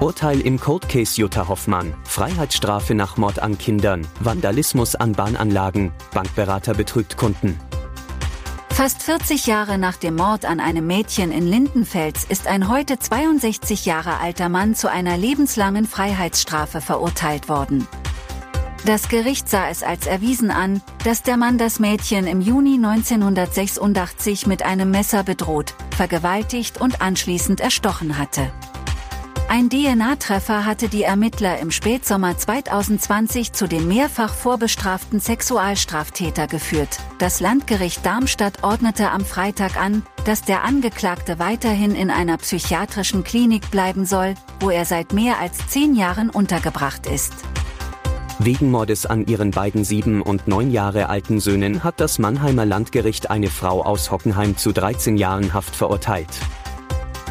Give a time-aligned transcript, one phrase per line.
[0.00, 1.92] Urteil im Cold Case Jutta Hoffmann.
[2.04, 7.58] Freiheitsstrafe nach Mord an Kindern, Vandalismus an Bahnanlagen, Bankberater betrügt Kunden.
[8.70, 13.86] Fast 40 Jahre nach dem Mord an einem Mädchen in Lindenfels ist ein heute 62
[13.86, 17.88] Jahre alter Mann zu einer lebenslangen Freiheitsstrafe verurteilt worden.
[18.84, 24.46] Das Gericht sah es als erwiesen an, dass der Mann das Mädchen im Juni 1986
[24.46, 28.52] mit einem Messer bedroht, vergewaltigt und anschließend erstochen hatte.
[29.50, 36.98] Ein DNA-Treffer hatte die Ermittler im Spätsommer 2020 zu dem mehrfach vorbestraften Sexualstraftäter geführt.
[37.18, 43.70] Das Landgericht Darmstadt ordnete am Freitag an, dass der Angeklagte weiterhin in einer psychiatrischen Klinik
[43.70, 47.32] bleiben soll, wo er seit mehr als zehn Jahren untergebracht ist.
[48.38, 53.30] Wegen Mordes an ihren beiden sieben und neun Jahre alten Söhnen hat das Mannheimer Landgericht
[53.30, 56.28] eine Frau aus Hockenheim zu 13 Jahren Haft verurteilt.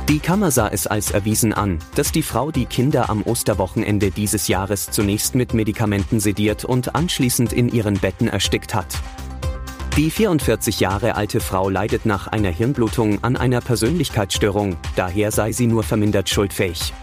[0.09, 4.47] Die Kammer sah es als erwiesen an, dass die Frau die Kinder am Osterwochenende dieses
[4.47, 8.87] Jahres zunächst mit Medikamenten sediert und anschließend in ihren Betten erstickt hat.
[9.97, 15.67] Die 44 Jahre alte Frau leidet nach einer Hirnblutung an einer Persönlichkeitsstörung, daher sei sie
[15.67, 16.93] nur vermindert schuldfähig.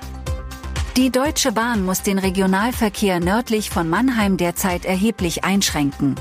[0.96, 6.14] Die Deutsche Bahn muss den Regionalverkehr nördlich von Mannheim derzeit erheblich einschränken.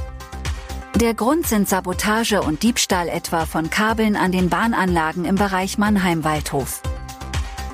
[1.03, 6.81] Der Grund sind Sabotage und Diebstahl etwa von Kabeln an den Bahnanlagen im Bereich Mannheim-Waldhof.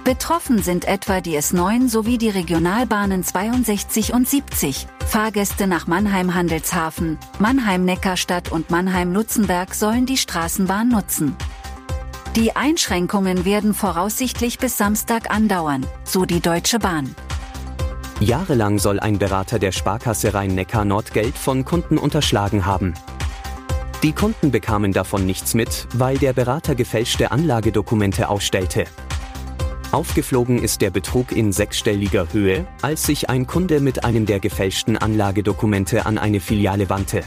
[0.04, 4.88] Betroffen sind etwa die S9 sowie die Regionalbahnen 62 und 70.
[5.06, 11.36] Fahrgäste nach Mannheim-Handelshafen, Mannheim-Neckarstadt und Mannheim-Lutzenberg sollen die Straßenbahn nutzen.
[12.36, 17.16] Die Einschränkungen werden voraussichtlich bis Samstag andauern, so die Deutsche Bahn.
[18.22, 22.96] Jahrelang soll ein Berater der Sparkasse Rhein-Neckar Nord Geld von Kunden unterschlagen haben.
[24.02, 28.86] Die Kunden bekamen davon nichts mit, weil der Berater gefälschte Anlagedokumente ausstellte.
[29.92, 34.98] Aufgeflogen ist der Betrug in sechsstelliger Höhe, als sich ein Kunde mit einem der gefälschten
[34.98, 37.24] Anlagedokumente an eine Filiale wandte.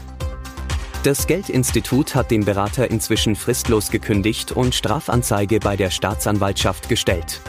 [1.03, 7.41] Das Geldinstitut hat dem Berater inzwischen fristlos gekündigt und Strafanzeige bei der Staatsanwaltschaft gestellt.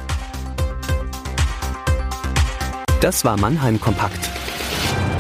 [3.01, 4.34] Das war Mannheim Kompakt.